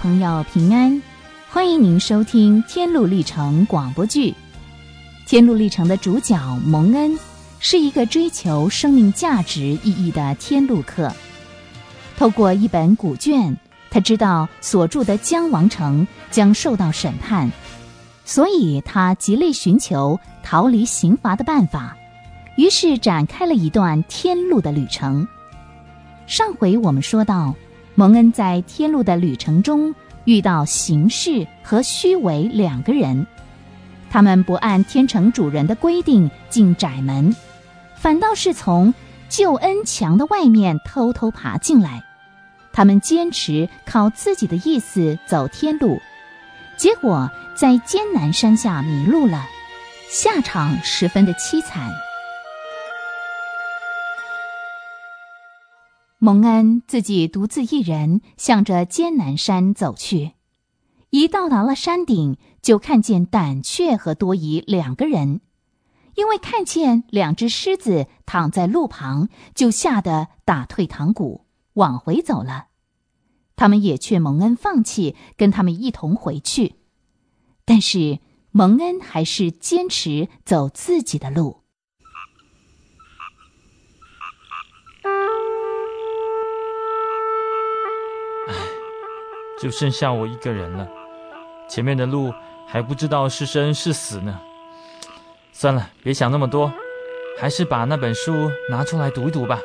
[0.00, 1.02] 朋友平安，
[1.50, 4.30] 欢迎您收听《天路历程》广播剧。
[5.26, 7.18] 《天路历程》的主角蒙恩
[7.58, 11.12] 是一个追求生命价值意义的天路客。
[12.16, 13.56] 透过一本古卷，
[13.90, 17.50] 他知道所住的江王城将受到审判，
[18.24, 21.96] 所以他极力寻求逃离刑罚的办法，
[22.56, 25.26] 于是展开了一段天路的旅程。
[26.28, 27.52] 上回我们说到。
[27.98, 29.92] 蒙恩在天路的旅程中
[30.24, 33.26] 遇到形式和虚伪两个人，
[34.08, 37.34] 他们不按天城主人的规定进窄门，
[37.96, 38.94] 反倒是从
[39.28, 42.00] 救恩墙的外面偷偷爬进来。
[42.72, 46.00] 他们坚持靠自己的意思走天路，
[46.76, 49.44] 结果在艰难山下迷路了，
[50.08, 51.90] 下场十分的凄惨。
[56.20, 60.32] 蒙恩自己独自一人向着艰难山走去，
[61.10, 65.40] 一到达了山顶，就看见胆怯和多疑两个人，
[66.16, 71.44] 因为看见两只狮子躺在路旁，就吓得打退堂鼓，
[71.74, 72.66] 往回走了。
[73.54, 76.74] 他们也劝蒙恩放弃，跟他们一同回去，
[77.64, 78.18] 但是
[78.50, 81.62] 蒙恩还是坚持走自己的路。
[89.60, 90.86] 就剩下我一个人了，
[91.68, 92.32] 前面的路
[92.66, 94.40] 还不知道是生是死呢。
[95.52, 96.72] 算了，别想那么多，
[97.40, 99.58] 还是把那本书拿出来读一读吧。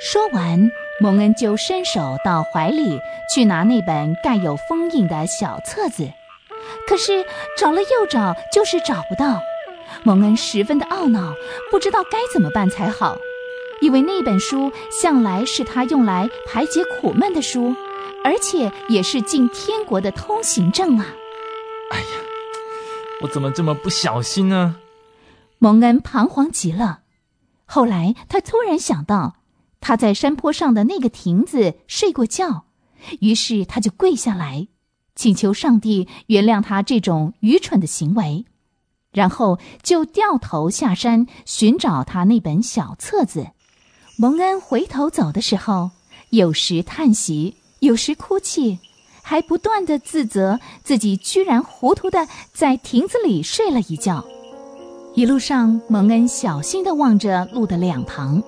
[0.00, 2.98] 说完，蒙恩就伸手到怀里
[3.34, 6.10] 去拿那本盖有封印的小册子，
[6.88, 7.26] 可是
[7.58, 9.42] 找了又找，就是找不到。
[10.04, 11.34] 蒙恩十分的懊恼，
[11.70, 13.18] 不知道该怎么办才好，
[13.80, 17.74] 因为那本书向来是他用来排解苦闷的书。
[18.24, 21.06] 而且也是进天国的通行证啊！
[21.90, 22.06] 哎呀，
[23.22, 24.76] 我怎么这么不小心呢？
[25.58, 27.00] 蒙恩彷徨极了。
[27.64, 29.36] 后来他突然想到，
[29.80, 32.64] 他在山坡上的那个亭子睡过觉，
[33.20, 34.68] 于是他就跪下来，
[35.14, 38.46] 请求上帝原谅他这种愚蠢的行为，
[39.12, 43.48] 然后就掉头下山寻找他那本小册子。
[44.16, 45.90] 蒙恩回头走的时候，
[46.30, 47.57] 有时叹息。
[47.80, 48.78] 有时哭泣，
[49.22, 54.24] 还不断的自责自己居然糊涂的在亭子里睡了一觉。
[55.14, 58.42] 一路上，蒙恩小心的望着路的两旁，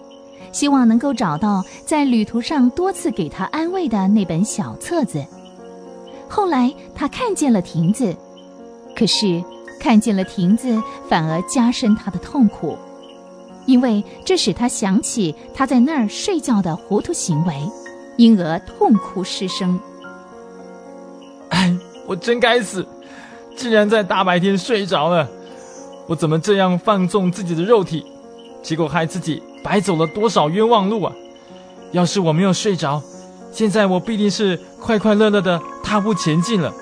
[0.53, 5.25] 希望能够找到在旅途上多次给他安慰的那本小册子。
[6.29, 8.17] 后来，他看见了亭子，
[8.97, 9.43] 可是
[9.81, 12.77] 看见了亭子反而加深他的痛苦，
[13.67, 17.69] 因为这使他想起他在那儿睡觉的糊涂行为。
[18.17, 19.79] 因而痛哭失声。
[21.51, 21.77] 哎，
[22.07, 22.87] 我真该死，
[23.57, 25.29] 竟然在大白天睡着了。
[26.07, 28.05] 我怎么这样放纵自己的肉体，
[28.63, 31.13] 结果害自己白走了多少冤枉路啊！
[31.93, 33.03] 要是我没有睡着，
[33.53, 36.73] 现在我必定是快快乐乐的踏步前进了，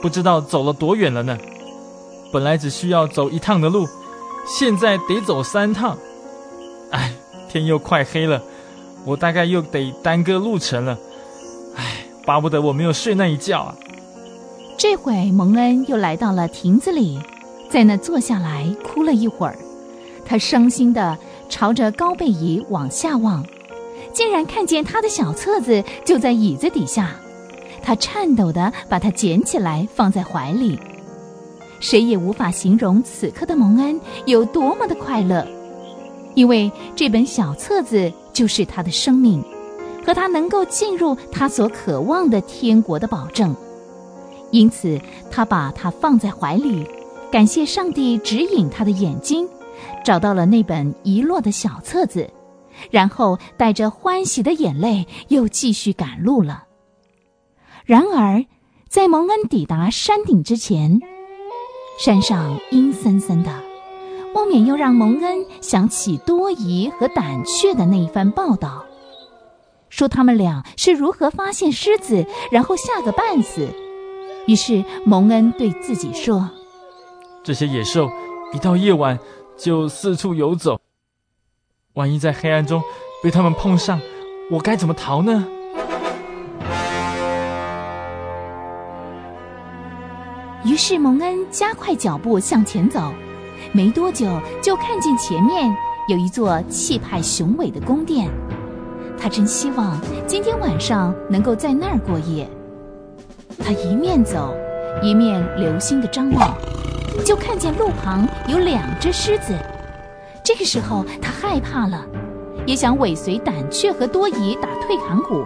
[0.00, 1.38] 不知道走了多远了呢。
[2.32, 3.86] 本来只需要走一趟的路，
[4.46, 5.96] 现在得走三趟。
[6.90, 7.12] 哎，
[7.48, 8.42] 天又快黑了。
[9.04, 10.98] 我大概又得耽搁路程了，
[11.76, 13.76] 唉，巴不得我没有睡那一觉啊！
[14.76, 17.18] 这会蒙恩又来到了亭子里，
[17.70, 19.56] 在那坐下来哭了一会儿。
[20.24, 23.44] 他伤心的朝着高背椅往下望，
[24.12, 27.14] 竟然看见他的小册子就在椅子底下。
[27.82, 30.78] 他颤抖的把它捡起来放在怀里。
[31.80, 35.46] 谁也无法形容此刻的蒙恩有多么的快乐。
[36.34, 39.42] 因为这本小册子就是他的生命，
[40.04, 43.54] 和他能够进入他所渴望的天国的保证，
[44.50, 45.00] 因此
[45.30, 46.84] 他把它放在怀里，
[47.30, 49.48] 感谢上帝指引他的眼睛，
[50.04, 52.28] 找到了那本遗落的小册子，
[52.90, 56.64] 然后带着欢喜的眼泪又继续赶路了。
[57.84, 58.44] 然而，
[58.88, 61.00] 在蒙恩抵达山顶之前，
[61.98, 63.73] 山上阴森森的。
[64.34, 68.84] 不免又让蒙恩想起多疑和胆怯的那一番报道，
[69.88, 73.68] 说他们俩是如何发现狮子，然后吓个半死。
[74.48, 76.50] 于是蒙恩对自己说
[77.44, 78.10] ：“这些野兽
[78.52, 79.16] 一到夜晚
[79.56, 80.80] 就四处游走，
[81.92, 82.82] 万一在黑暗中
[83.22, 84.00] 被他们碰上，
[84.50, 85.46] 我该怎么逃呢？”
[90.66, 93.14] 于是蒙恩加快脚步向前走。
[93.76, 95.68] 没多久，就看见前面
[96.06, 98.30] 有一座气派雄伟的宫殿。
[99.18, 102.48] 他真希望今天晚上能够在那儿过夜。
[103.58, 104.54] 他一面走，
[105.02, 106.56] 一面留心的张望，
[107.24, 109.58] 就看见路旁有两只狮子。
[110.44, 112.06] 这个时候，他害怕了，
[112.66, 115.44] 也想尾随胆怯和多疑打退堂鼓，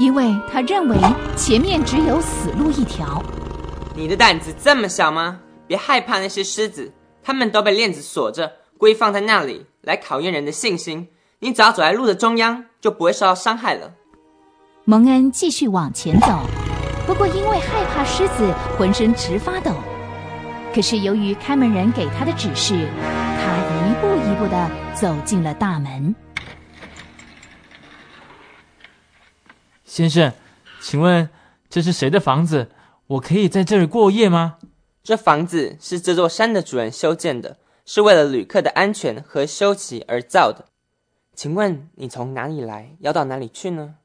[0.00, 0.96] 因为他认为
[1.36, 3.22] 前面只有死路一条。
[3.94, 5.38] 你的胆子这么小吗？
[5.68, 6.92] 别害怕那些狮子，
[7.24, 11.08] 他们都被链子锁着，故意放在那里来考验人的信心。
[11.38, 13.94] 你只要走在路的中央，就不会受到伤害了。
[14.84, 16.40] 蒙恩继续往前走，
[17.06, 19.72] 不过因为害怕狮子，浑身直发抖。
[20.74, 23.56] 可是由于开门人给他的指示，他
[23.88, 26.14] 一步一步的走进了大门。
[29.84, 30.30] 先生，
[30.80, 31.30] 请问
[31.70, 32.70] 这是谁的房子？
[33.06, 34.56] 我可以在这里过夜吗？
[35.04, 40.64] 这房子是这座山的主人修建的，是为了旅客的安全和休息而造的。
[41.34, 43.96] 请问你从哪里来，要到哪里去呢？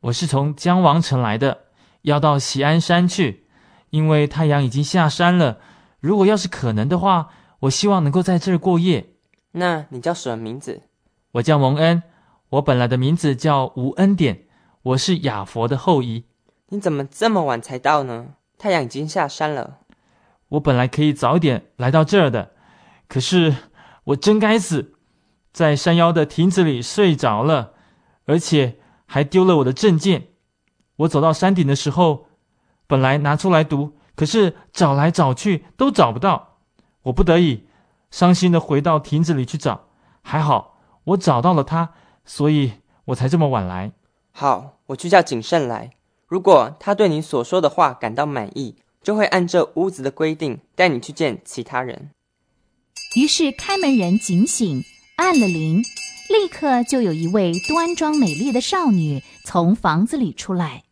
[0.00, 1.60] 我是从江王城来的，
[2.02, 3.46] 要到喜安山去，
[3.88, 5.58] 因为太阳已经下山了。
[6.00, 7.30] 如果要是可能的话，
[7.60, 9.14] 我希望能够在这儿过夜。
[9.52, 10.82] 那你叫什么名字？
[11.32, 12.02] 我叫蒙恩，
[12.50, 14.44] 我本来的名字叫吴恩典，
[14.82, 16.26] 我是亚佛的后裔。
[16.68, 18.34] 你怎么这么晚才到呢？
[18.58, 19.78] 太阳已经下山了。
[20.50, 22.52] 我本来可以早一点来到这儿的，
[23.08, 23.54] 可是
[24.04, 24.94] 我真该死，
[25.52, 27.72] 在山腰的亭子里睡着了，
[28.26, 30.28] 而且还丢了我的证件。
[30.98, 32.28] 我走到山顶的时候，
[32.86, 36.58] 本来拿出来读，可是找来找去都找不到。
[37.02, 37.66] 我不得已，
[38.10, 39.88] 伤心的回到亭子里去找，
[40.22, 41.92] 还好我找到了他，
[42.24, 42.74] 所以
[43.06, 43.92] 我才这么晚来。
[44.30, 45.90] 好，我去叫谨慎来。
[46.26, 48.76] 如果他对你所说的话感到满意。
[49.06, 52.10] 就会按这屋子的规定带你去见其他人。
[53.14, 54.82] 于是开门人警醒，
[55.14, 55.80] 按了铃，
[56.28, 60.82] 立刻就有一位端庄美丽的少女从房子里出来。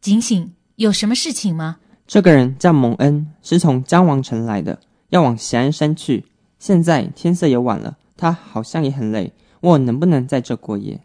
[0.00, 1.76] 警醒，有什么事情吗？
[2.08, 4.80] 这个人叫蒙恩，是从江王城来的，
[5.10, 6.24] 要往咸安山去。
[6.58, 11.00] 现在天色也晚了，他好像也很累，问我能不能在这过夜。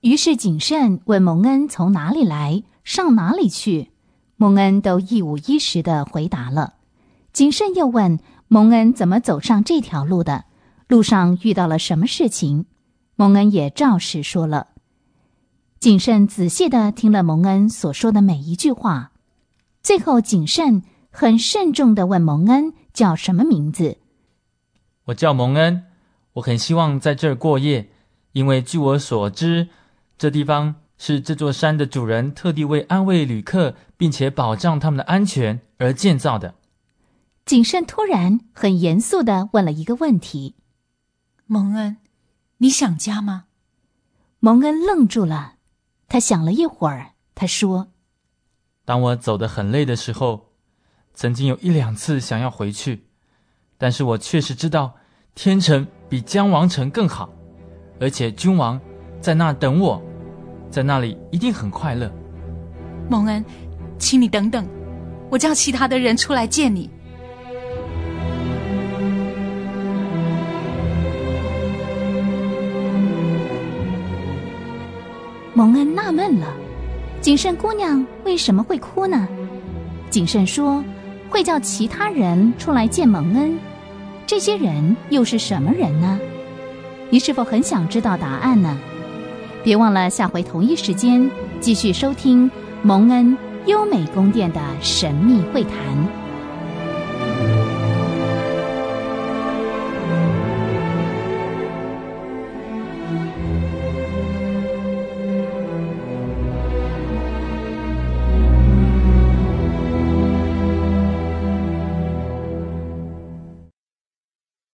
[0.00, 3.90] 于是谨慎问蒙恩从哪里来，上哪里去。
[4.40, 6.74] 蒙恩都一五一十的回答了。
[7.32, 10.44] 谨慎又问蒙恩怎么走上这条路的，
[10.86, 12.66] 路上遇到了什么事情，
[13.16, 14.68] 蒙恩也照实说了。
[15.80, 19.10] 谨慎仔细的听了蒙恩所说的每一句话，
[19.82, 23.98] 最后谨慎很慎重的问蒙恩叫什么名字。
[25.06, 25.86] 我叫蒙恩，
[26.34, 27.90] 我很希望在这儿过夜，
[28.30, 29.68] 因为据我所知，
[30.16, 30.76] 这地方。
[30.98, 36.56] 是这座山的主人特地为安慰旅客，并且保障他们的安全而建造的。
[37.46, 40.56] 谨慎突然很严肃的问了一个问题
[41.46, 41.96] ：“蒙恩，
[42.58, 43.44] 你想家吗？”
[44.40, 45.54] 蒙恩愣住了，
[46.08, 47.88] 他想了一会儿，他说
[48.84, 50.52] ：“当我走得很累的时候，
[51.14, 53.06] 曾经有一两次想要回去，
[53.78, 54.96] 但是我确实知道
[55.34, 57.30] 天城比江王城更好，
[58.00, 58.80] 而且君王
[59.20, 60.02] 在那等我。”
[60.70, 62.10] 在那里一定很快乐，
[63.08, 63.44] 蒙恩，
[63.98, 64.66] 请你等等，
[65.30, 66.90] 我叫其他的人出来见你。
[75.54, 76.54] 蒙恩纳闷了，
[77.20, 79.26] 谨慎姑娘为什么会哭呢？
[80.10, 80.84] 谨慎说
[81.28, 83.58] 会叫其他人出来见蒙恩，
[84.26, 86.20] 这些人又是什么人呢？
[87.10, 88.78] 你是否很想知道答案呢？
[89.68, 92.50] 别忘了下回同一时间继续收听
[92.82, 96.17] 蒙恩优美宫殿的神秘会谈。